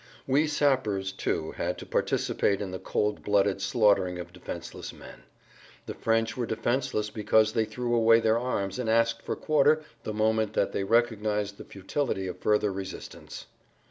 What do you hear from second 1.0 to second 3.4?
too, had to participate in the cold